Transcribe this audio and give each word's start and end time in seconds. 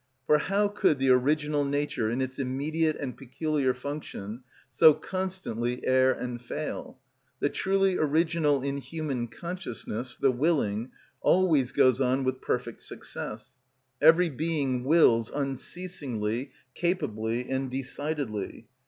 For 0.25 0.39
how 0.39 0.67
could 0.67 0.97
the 0.97 1.11
original 1.11 1.63
nature 1.63 2.09
in 2.09 2.21
its 2.21 2.39
immediate 2.39 2.95
and 2.95 3.15
peculiar 3.15 3.75
function 3.75 4.41
so 4.71 4.95
constantly 4.95 5.85
err 5.85 6.11
and 6.11 6.41
fail? 6.41 6.97
The 7.39 7.49
truly 7.51 7.99
original 7.99 8.63
in 8.63 8.77
human 8.77 9.27
consciousness, 9.27 10.15
the 10.17 10.31
willing, 10.31 10.89
always 11.21 11.71
goes 11.71 12.01
on 12.01 12.23
with 12.23 12.41
perfect 12.41 12.81
success; 12.81 13.53
every 14.01 14.31
being 14.31 14.83
wills 14.85 15.29
unceasingly, 15.29 16.49
capably, 16.73 17.47
and 17.47 17.69
decidedly. 17.69 18.65